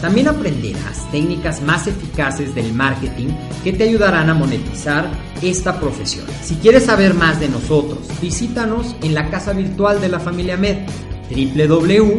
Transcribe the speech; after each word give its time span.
También 0.00 0.28
aprenderás 0.28 1.10
técnicas 1.10 1.60
más 1.60 1.86
eficaces 1.86 2.54
del 2.54 2.72
marketing 2.72 3.28
que 3.62 3.74
te 3.74 3.84
ayudarán 3.84 4.30
a 4.30 4.34
monetizar 4.34 5.10
esta 5.42 5.78
profesión. 5.78 6.26
Si 6.42 6.54
quieres 6.56 6.84
saber 6.84 7.12
más 7.12 7.38
de 7.38 7.48
nosotros, 7.48 8.08
visítanos 8.20 8.96
en 9.02 9.14
la 9.14 9.28
casa 9.30 9.52
virtual 9.52 10.00
de 10.00 10.08
la 10.08 10.18
familia 10.20 10.56
Med, 10.56 10.78
www.amedweb. 11.30 12.10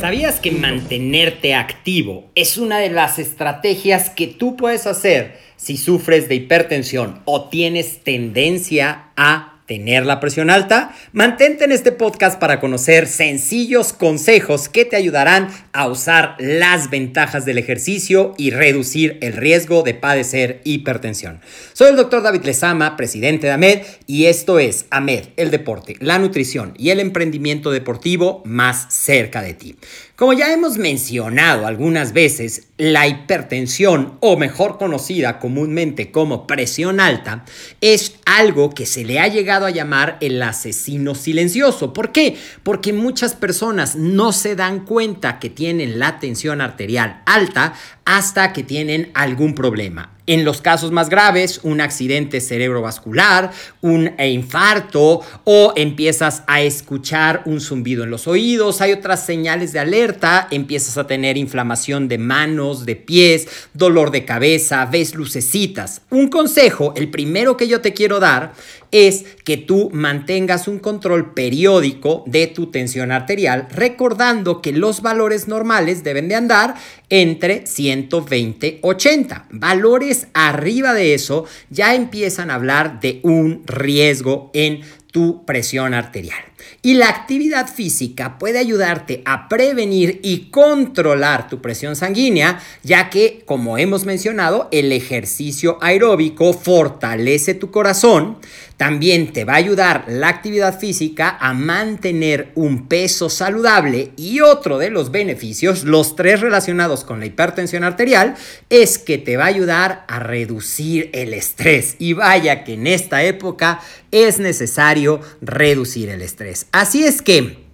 ¿Sabías 0.00 0.38
que 0.38 0.52
mantenerte 0.52 1.54
activo 1.54 2.30
es 2.36 2.56
una 2.56 2.78
de 2.78 2.90
las 2.90 3.18
estrategias 3.18 4.08
que 4.10 4.28
tú 4.28 4.56
puedes 4.56 4.86
hacer 4.86 5.38
si 5.56 5.76
sufres 5.76 6.28
de 6.28 6.36
hipertensión 6.36 7.22
o 7.24 7.48
tienes 7.48 8.04
tendencia 8.04 9.10
a 9.16 9.59
tener 9.70 10.04
la 10.04 10.18
presión 10.18 10.50
alta? 10.50 10.96
Mantente 11.12 11.62
en 11.62 11.70
este 11.70 11.92
podcast 11.92 12.40
para 12.40 12.58
conocer 12.58 13.06
sencillos 13.06 13.92
consejos 13.92 14.68
que 14.68 14.84
te 14.84 14.96
ayudarán 14.96 15.46
a 15.72 15.86
usar 15.86 16.34
las 16.40 16.90
ventajas 16.90 17.44
del 17.44 17.56
ejercicio 17.56 18.34
y 18.36 18.50
reducir 18.50 19.18
el 19.20 19.34
riesgo 19.34 19.84
de 19.84 19.94
padecer 19.94 20.60
hipertensión. 20.64 21.40
Soy 21.72 21.90
el 21.90 21.96
doctor 21.96 22.20
David 22.20 22.42
Lezama, 22.42 22.96
presidente 22.96 23.46
de 23.46 23.52
AMED, 23.52 23.82
y 24.08 24.24
esto 24.24 24.58
es 24.58 24.86
AMED, 24.90 25.26
el 25.36 25.52
deporte, 25.52 25.94
la 26.00 26.18
nutrición 26.18 26.74
y 26.76 26.90
el 26.90 26.98
emprendimiento 26.98 27.70
deportivo 27.70 28.42
más 28.44 28.92
cerca 28.92 29.40
de 29.40 29.54
ti. 29.54 29.76
Como 30.20 30.34
ya 30.34 30.52
hemos 30.52 30.76
mencionado 30.76 31.66
algunas 31.66 32.12
veces, 32.12 32.68
la 32.76 33.08
hipertensión, 33.08 34.18
o 34.20 34.36
mejor 34.36 34.76
conocida 34.76 35.38
comúnmente 35.38 36.10
como 36.10 36.46
presión 36.46 37.00
alta, 37.00 37.46
es 37.80 38.16
algo 38.26 38.68
que 38.68 38.84
se 38.84 39.02
le 39.02 39.18
ha 39.18 39.28
llegado 39.28 39.64
a 39.64 39.70
llamar 39.70 40.18
el 40.20 40.42
asesino 40.42 41.14
silencioso. 41.14 41.94
¿Por 41.94 42.12
qué? 42.12 42.36
Porque 42.62 42.92
muchas 42.92 43.34
personas 43.34 43.96
no 43.96 44.32
se 44.32 44.56
dan 44.56 44.84
cuenta 44.84 45.38
que 45.38 45.48
tienen 45.48 45.98
la 45.98 46.18
tensión 46.18 46.60
arterial 46.60 47.22
alta 47.24 47.72
hasta 48.04 48.52
que 48.52 48.62
tienen 48.62 49.10
algún 49.14 49.54
problema. 49.54 50.19
En 50.26 50.44
los 50.44 50.60
casos 50.60 50.92
más 50.92 51.08
graves, 51.08 51.60
un 51.62 51.80
accidente 51.80 52.40
cerebrovascular, 52.40 53.50
un 53.80 54.12
infarto 54.18 55.22
o 55.44 55.72
empiezas 55.76 56.42
a 56.46 56.60
escuchar 56.62 57.42
un 57.46 57.60
zumbido 57.60 58.04
en 58.04 58.10
los 58.10 58.28
oídos, 58.28 58.80
hay 58.80 58.92
otras 58.92 59.24
señales 59.24 59.72
de 59.72 59.80
alerta, 59.80 60.46
empiezas 60.50 60.98
a 60.98 61.06
tener 61.06 61.36
inflamación 61.36 62.08
de 62.08 62.18
manos, 62.18 62.86
de 62.86 62.96
pies, 62.96 63.48
dolor 63.74 64.10
de 64.10 64.24
cabeza, 64.24 64.86
ves 64.86 65.14
lucecitas. 65.14 66.02
Un 66.10 66.28
consejo, 66.28 66.92
el 66.96 67.10
primero 67.10 67.56
que 67.56 67.68
yo 67.68 67.80
te 67.80 67.92
quiero 67.92 68.20
dar, 68.20 68.52
es 68.92 69.24
que 69.44 69.56
tú 69.56 69.90
mantengas 69.92 70.68
un 70.68 70.78
control 70.78 71.32
periódico 71.34 72.24
de 72.26 72.46
tu 72.46 72.70
tensión 72.70 73.12
arterial, 73.12 73.68
recordando 73.70 74.60
que 74.62 74.72
los 74.72 75.02
valores 75.02 75.48
normales 75.48 76.02
deben 76.04 76.28
de 76.28 76.34
andar 76.34 76.74
entre 77.08 77.66
120 77.66 78.80
80. 78.82 79.46
Valores 79.50 80.28
arriba 80.34 80.94
de 80.94 81.14
eso 81.14 81.44
ya 81.70 81.94
empiezan 81.94 82.50
a 82.50 82.54
hablar 82.54 83.00
de 83.00 83.20
un 83.22 83.62
riesgo 83.66 84.50
en 84.54 84.80
tu 85.12 85.44
presión 85.44 85.94
arterial. 85.94 86.49
Y 86.82 86.94
la 86.94 87.08
actividad 87.08 87.72
física 87.72 88.38
puede 88.38 88.58
ayudarte 88.58 89.22
a 89.24 89.48
prevenir 89.48 90.20
y 90.22 90.50
controlar 90.50 91.48
tu 91.48 91.60
presión 91.60 91.96
sanguínea, 91.96 92.60
ya 92.82 93.10
que, 93.10 93.42
como 93.46 93.78
hemos 93.78 94.04
mencionado, 94.04 94.68
el 94.72 94.92
ejercicio 94.92 95.78
aeróbico 95.80 96.52
fortalece 96.52 97.54
tu 97.54 97.70
corazón, 97.70 98.38
también 98.76 99.34
te 99.34 99.44
va 99.44 99.52
a 99.52 99.56
ayudar 99.56 100.04
la 100.08 100.28
actividad 100.28 100.78
física 100.78 101.36
a 101.38 101.52
mantener 101.52 102.50
un 102.54 102.88
peso 102.88 103.28
saludable 103.28 104.12
y 104.16 104.40
otro 104.40 104.78
de 104.78 104.88
los 104.88 105.10
beneficios, 105.10 105.84
los 105.84 106.16
tres 106.16 106.40
relacionados 106.40 107.04
con 107.04 107.20
la 107.20 107.26
hipertensión 107.26 107.84
arterial, 107.84 108.36
es 108.70 108.96
que 108.96 109.18
te 109.18 109.36
va 109.36 109.44
a 109.44 109.48
ayudar 109.48 110.04
a 110.08 110.18
reducir 110.18 111.10
el 111.12 111.34
estrés. 111.34 111.96
Y 111.98 112.14
vaya 112.14 112.64
que 112.64 112.72
en 112.72 112.86
esta 112.86 113.22
época 113.22 113.80
es 114.10 114.38
necesario 114.38 115.20
reducir 115.42 116.08
el 116.08 116.22
estrés. 116.22 116.49
Así 116.72 117.04
es 117.04 117.22
que 117.22 117.64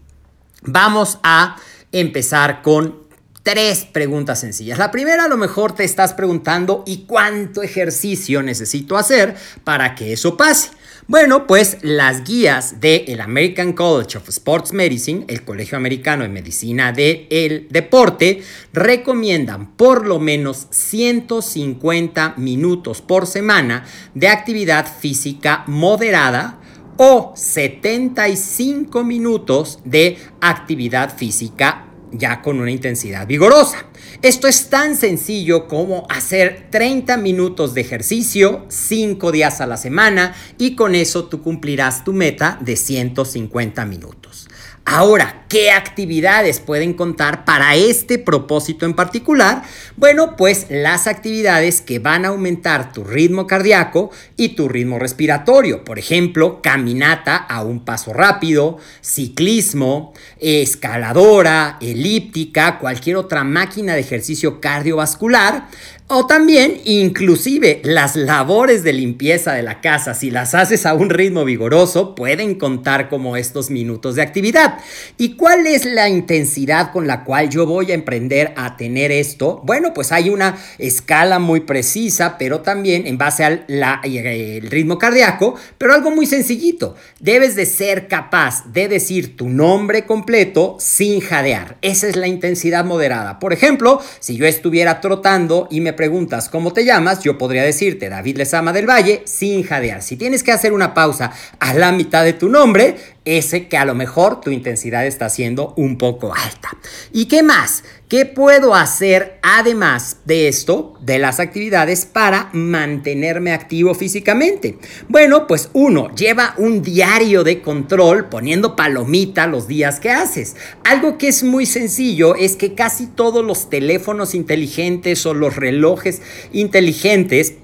vamos 0.63 1.19
a 1.23 1.57
empezar 1.93 2.63
con 2.63 3.07
tres 3.43 3.85
preguntas 3.85 4.41
sencillas. 4.41 4.77
La 4.77 4.91
primera 4.91 5.25
a 5.25 5.29
lo 5.29 5.37
mejor 5.37 5.73
te 5.73 5.85
estás 5.85 6.15
preguntando 6.15 6.83
¿y 6.85 7.05
cuánto 7.07 7.63
ejercicio 7.63 8.43
necesito 8.43 8.97
hacer 8.97 9.37
para 9.63 9.95
que 9.95 10.13
eso 10.13 10.37
pase? 10.37 10.71
Bueno, 11.07 11.47
pues 11.47 11.79
las 11.83 12.25
guías 12.25 12.81
del 12.81 13.21
American 13.21 13.73
College 13.73 14.19
of 14.19 14.29
Sports 14.29 14.73
Medicine, 14.73 15.25
el 15.29 15.45
Colegio 15.45 15.79
Americano 15.79 16.25
de 16.25 16.29
Medicina 16.29 16.91
del 16.91 17.69
Deporte, 17.71 18.43
recomiendan 18.73 19.77
por 19.77 20.05
lo 20.05 20.19
menos 20.19 20.67
150 20.71 22.35
minutos 22.39 23.01
por 23.01 23.29
semana 23.29 23.85
de 24.15 24.27
actividad 24.27 24.93
física 24.99 25.63
moderada 25.69 26.59
o 26.97 27.33
75 27.35 29.05
minutos 29.05 29.81
de 29.85 30.19
actividad 30.41 31.17
física 31.17 31.87
ya 32.13 32.43
con 32.43 32.61
una 32.61 32.71
intensidad 32.71 33.27
vigorosa. 33.27 33.87
Esto 34.23 34.49
es 34.49 34.71
tan 34.71 34.97
sencillo 34.97 35.69
como 35.69 36.07
hacer 36.09 36.69
30 36.71 37.17
minutos 37.17 37.75
de 37.75 37.83
ejercicio 37.83 38.65
5 38.69 39.33
días 39.33 39.61
a 39.61 39.67
la 39.67 39.77
semana 39.77 40.35
y 40.59 40.75
con 40.75 40.95
eso 40.95 41.27
tú 41.27 41.43
cumplirás 41.43 42.05
tu 42.05 42.13
meta 42.13 42.59
de 42.61 42.77
150 42.77 43.85
minutos. 43.85 44.49
Ahora, 44.89 45.43
¿qué 45.49 45.73
actividades 45.73 46.61
pueden 46.61 46.95
contar 46.95 47.45
para 47.45 47.75
este 47.75 48.21
propósito 48.21 48.87
en 48.87 48.95
particular? 48.95 49.65
Bueno, 49.97 50.37
pues 50.37 50.69
las 50.71 51.09
actividades 51.09 51.81
que 51.81 51.99
van 51.99 52.25
a 52.25 52.29
aumentar 52.29 52.93
tu 52.93 53.03
ritmo 53.03 53.49
cardíaco 53.49 54.13
y 54.37 54.51
tu 54.51 54.69
ritmo 54.69 55.01
respiratorio. 55.01 55.85
Por 55.85 55.99
ejemplo, 55.99 56.63
caminata 56.63 57.35
a 57.37 57.65
un 57.65 57.85
paso 57.85 58.13
rápido, 58.13 58.79
ciclismo, 59.01 60.15
escaladora, 60.39 61.79
elíptica, 61.81 62.79
cualquier 62.79 63.17
otra 63.17 63.43
máquina 63.43 63.95
de 63.95 64.01
ejercicio 64.03 64.61
cardiovascular 64.61 65.67
O 66.09 66.25
también, 66.25 66.81
inclusive, 66.85 67.81
las 67.83 68.15
labores 68.15 68.85
de 68.85 68.93
limpieza 68.93 69.55
de 69.55 69.65
la 69.65 69.81
casa, 69.81 70.15
si 70.15 70.31
las 70.31 70.55
haces 70.55 70.87
a 70.87 70.95
un 70.95 71.11
ritmo 71.11 71.45
vigoroso, 71.45 72.15
pueden 72.15 72.55
contar 72.55 73.09
como 73.09 73.37
estos 73.37 73.71
minutos 73.71 74.15
de 74.15 74.23
actividad. 74.23 74.79
¿Y 75.19 75.35
cuál 75.35 75.67
es 75.67 75.85
la 75.85 76.09
intensidad 76.09 76.93
con 76.93 77.09
la 77.09 77.25
cual 77.25 77.51
yo 77.51 77.67
voy 77.67 77.91
a 77.91 77.95
emprender 77.95 78.55
a 78.57 78.77
tener 78.77 79.11
esto? 79.11 79.61
Bueno, 79.65 79.93
pues 79.93 80.13
hay 80.13 80.31
una 80.31 80.57
escala 80.79 81.41
muy 81.41 81.63
precisa, 81.63 82.39
pero 82.39 82.61
también 82.61 83.09
en 83.09 83.19
base 83.19 83.43
al 83.43 83.65
el 83.67 84.71
ritmo 84.71 84.99
cardíaco, 84.99 85.57
pero 85.77 85.93
algo 85.93 86.13
muy 86.13 86.27
sencillito. 86.27 86.95
Debes 87.19 87.57
de 87.57 87.67
ser 87.67 88.07
capaz 88.07 88.71
de 88.73 88.87
decir 88.87 89.37
tu 89.37 89.49
nombre 89.49 90.07
completo 90.07 90.77
sin 90.79 91.21
jadear. 91.21 91.79
Esa 91.83 92.07
es 92.07 92.15
la 92.15 92.29
intensidad 92.29 92.85
moderada. 92.85 93.41
Por 93.41 93.53
ejemplo, 93.53 94.01
si 94.21 94.37
yo 94.37 94.47
estuviera 94.47 95.01
trotando 95.01 95.67
y 95.69 95.81
me 95.81 95.96
preguntas 95.97 96.49
cómo 96.49 96.73
te 96.73 96.85
llamas, 96.85 97.21
yo 97.25 97.39
podría 97.39 97.63
decirte 97.63 98.09
David 98.09 98.37
Lezama 98.37 98.73
del 98.73 98.89
Valle 98.89 99.23
sin 99.25 99.63
jadear. 99.63 100.03
Si 100.03 100.17
tienes 100.17 100.43
que 100.43 100.53
hacer 100.53 100.73
una 100.73 100.95
pausa 100.95 101.33
a 101.59 101.75
la 101.75 101.93
mitad 101.93 102.25
de 102.25 102.35
tu 102.35 102.49
nombre, 102.49 102.97
ese 103.25 103.67
que 103.67 103.77
a 103.77 103.85
lo 103.85 103.95
mejor 103.95 104.41
tu 104.41 104.51
intensidad 104.51 105.07
está 105.07 105.29
siendo 105.29 105.75
un 105.77 105.99
poco 105.99 106.33
alta. 106.35 106.76
¿Y 107.17 107.29
qué 107.29 107.43
más? 107.43 107.83
¿Qué 108.11 108.27
puedo 108.27 108.75
hacer 108.75 109.39
además 109.43 110.19
de 110.27 110.49
esto, 110.49 110.99
de 111.01 111.19
las 111.19 111.41
actividades, 111.41 112.05
para 112.05 112.51
mantenerme 112.53 113.53
activo 113.53 113.95
físicamente? 113.95 114.77
Bueno, 115.09 115.47
pues 115.47 115.71
uno, 115.73 116.15
lleva 116.15 116.55
un 116.59 116.83
diario 116.83 117.43
de 117.43 117.63
control 117.63 118.29
poniendo 118.29 118.77
palomita 118.77 119.47
los 119.47 119.67
días 119.67 119.99
que 119.99 120.11
haces. 120.11 120.57
Algo 120.85 121.17
que 121.17 121.29
es 121.29 121.43
muy 121.43 121.65
sencillo 121.65 122.35
es 122.35 122.55
que 122.57 122.75
casi 122.75 123.07
todos 123.07 123.43
los 123.43 123.71
teléfonos 123.71 124.35
inteligentes 124.35 125.25
o 125.25 125.33
los 125.33 125.57
relojes 125.57 126.21
inteligentes 126.53 127.55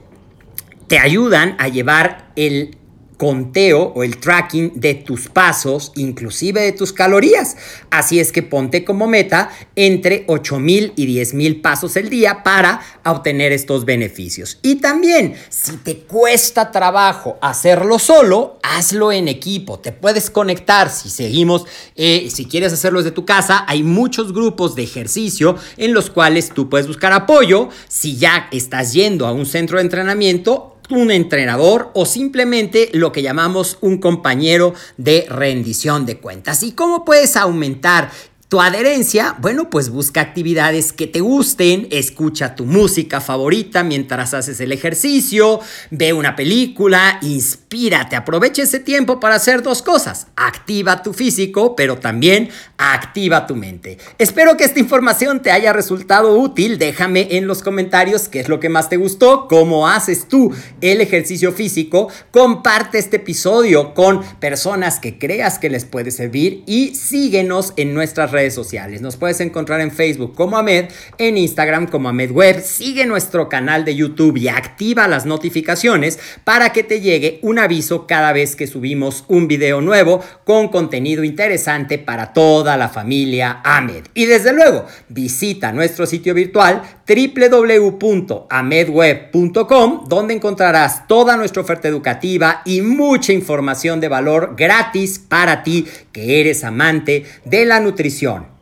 te 0.87 0.99
ayudan 0.99 1.56
a 1.58 1.69
llevar 1.69 2.32
el 2.37 2.78
conteo 3.17 3.93
o 3.94 4.03
el 4.03 4.19
tracking 4.19 4.73
de 4.75 4.94
tus 4.94 5.29
pasos, 5.29 5.93
inclusive 5.97 6.61
de 6.61 6.73
tus 6.73 6.93
calorías. 6.93 7.56
Así 7.91 8.19
es 8.20 8.32
que 8.32 8.43
ponte 8.43 8.85
como 8.85 9.06
meta 9.06 9.50
entre 9.76 10.25
8,000 10.29 10.94
y 10.97 11.06
10,000 11.06 11.61
pasos 11.61 11.97
el 11.97 12.09
día 12.09 12.43
para 12.43 12.81
obtener 13.05 13.53
estos 13.53 13.85
beneficios. 13.85 14.59
Y 14.62 14.76
también, 14.76 15.35
si 15.49 15.76
te 15.79 15.99
cuesta 15.99 16.70
trabajo 16.70 17.38
hacerlo 17.41 17.99
solo, 17.99 18.59
hazlo 18.62 19.12
en 19.12 19.29
equipo. 19.29 19.79
Te 19.79 19.93
puedes 19.93 20.31
conectar. 20.31 20.91
Si 20.91 21.11
seguimos, 21.11 21.67
eh, 21.97 22.29
si 22.31 22.47
quieres 22.47 22.73
hacerlo 22.73 23.00
desde 23.00 23.12
tu 23.12 23.25
casa, 23.25 23.64
hay 23.69 23.82
muchos 23.82 24.32
grupos 24.32 24.75
de 24.75 24.82
ejercicio 24.82 25.56
en 25.76 25.94
los 25.94 26.11
cuales 26.11 26.50
tú 26.50 26.69
puedes 26.69 26.87
buscar 26.87 27.12
apoyo. 27.12 27.69
Si 27.88 28.17
ya 28.17 28.49
estás 28.50 28.93
yendo 28.93 29.26
a 29.26 29.32
un 29.32 29.47
centro 29.47 29.79
de 29.79 29.85
entrenamiento, 29.85 30.71
un 30.92 31.10
entrenador 31.10 31.90
o 31.94 32.06
simplemente 32.06 32.90
lo 32.92 33.12
que 33.12 33.22
llamamos 33.22 33.78
un 33.80 33.98
compañero 33.98 34.74
de 34.96 35.26
rendición 35.28 36.06
de 36.06 36.18
cuentas. 36.18 36.62
¿Y 36.62 36.72
cómo 36.72 37.04
puedes 37.04 37.36
aumentar 37.36 38.10
tu 38.52 38.60
adherencia, 38.60 39.34
bueno, 39.38 39.70
pues 39.70 39.88
busca 39.88 40.20
actividades 40.20 40.93
que 40.93 41.06
te 41.06 41.20
gusten, 41.20 41.88
escucha 41.90 42.54
tu 42.54 42.66
música 42.66 43.22
favorita 43.22 43.82
mientras 43.82 44.34
haces 44.34 44.60
el 44.60 44.72
ejercicio, 44.72 45.60
ve 45.90 46.12
una 46.12 46.37
película, 46.37 47.19
inspírate, 47.22 48.14
aprovecha 48.14 48.64
ese 48.64 48.78
tiempo 48.78 49.20
para 49.20 49.37
hacer 49.37 49.62
dos 49.62 49.81
cosas, 49.81 50.26
activa 50.37 51.02
tu 51.02 51.14
físico, 51.14 51.75
pero 51.75 51.96
también 51.96 52.50
activa 52.76 53.46
tu 53.46 53.56
mente. 53.56 53.96
Espero 54.19 54.58
que 54.58 54.64
esta 54.64 54.81
información 54.81 55.40
te 55.40 55.50
haya 55.50 55.72
resultado 55.72 56.37
útil, 56.37 56.76
déjame 56.76 57.38
en 57.38 57.46
los 57.46 57.62
comentarios 57.62 58.28
qué 58.28 58.40
es 58.40 58.50
lo 58.50 58.60
que 58.60 58.69
más 58.69 58.90
te 58.90 58.99
gustó, 58.99 59.49
cómo 59.49 59.88
haces 59.88 60.28
tú 60.28 60.52
el 60.82 61.00
ejercicio 61.00 61.52
físico, 61.52 62.08
comparte 62.31 62.99
este 62.99 63.16
episodio 63.16 63.94
con 63.94 64.22
personas 64.40 65.00
que 65.00 65.19
creas 65.19 65.58
que 65.58 65.70
les 65.70 65.87
puede 65.87 66.10
servir 66.10 66.64
y 66.66 66.94
síguenos 66.94 67.72
en 67.78 67.94
nuestras 67.94 68.31
sociales. 68.50 69.00
Nos 69.00 69.16
puedes 69.16 69.40
encontrar 69.40 69.80
en 69.80 69.90
Facebook 69.90 70.34
como 70.34 70.56
Ahmed, 70.56 70.86
en 71.18 71.36
Instagram 71.36 71.86
como 71.86 72.08
Ahmed 72.08 72.30
Web. 72.30 72.62
Sigue 72.62 73.06
nuestro 73.06 73.48
canal 73.48 73.84
de 73.84 73.94
YouTube 73.94 74.36
y 74.36 74.48
activa 74.48 75.08
las 75.08 75.26
notificaciones 75.26 76.18
para 76.44 76.72
que 76.72 76.82
te 76.82 77.00
llegue 77.00 77.38
un 77.42 77.58
aviso 77.58 78.06
cada 78.06 78.32
vez 78.32 78.56
que 78.56 78.66
subimos 78.66 79.24
un 79.28 79.48
video 79.48 79.80
nuevo 79.80 80.22
con 80.44 80.68
contenido 80.68 81.24
interesante 81.24 81.98
para 81.98 82.32
toda 82.32 82.76
la 82.76 82.88
familia 82.88 83.60
Ahmed. 83.64 84.04
Y 84.14 84.26
desde 84.26 84.52
luego, 84.52 84.86
visita 85.08 85.72
nuestro 85.72 86.06
sitio 86.06 86.34
virtual 86.34 86.82
www.amedweb.com 87.14 90.09
donde 90.09 90.35
encontrarás 90.35 91.06
toda 91.06 91.37
nuestra 91.37 91.62
oferta 91.62 91.87
educativa 91.88 92.62
y 92.64 92.82
mucha 92.82 93.32
información 93.32 94.00
de 94.00 94.09
valor 94.09 94.55
gratis 94.56 95.19
para 95.19 95.62
ti 95.62 95.87
que 96.12 96.41
eres 96.41 96.64
amante 96.64 97.25
de 97.44 97.64
la 97.64 97.81
nutrición 97.81 98.53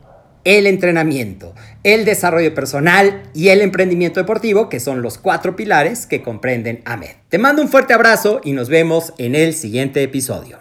el 0.43 0.67
entrenamiento, 0.67 1.53
el 1.83 2.05
desarrollo 2.05 2.53
personal 2.53 3.23
y 3.33 3.49
el 3.49 3.61
emprendimiento 3.61 4.19
deportivo, 4.19 4.69
que 4.69 4.79
son 4.79 5.01
los 5.01 5.17
cuatro 5.17 5.55
pilares 5.55 6.07
que 6.07 6.21
comprenden 6.21 6.81
AMED. 6.85 7.15
Te 7.29 7.37
mando 7.37 7.61
un 7.61 7.69
fuerte 7.69 7.93
abrazo 7.93 8.41
y 8.43 8.53
nos 8.53 8.69
vemos 8.69 9.13
en 9.17 9.35
el 9.35 9.53
siguiente 9.53 10.01
episodio. 10.01 10.60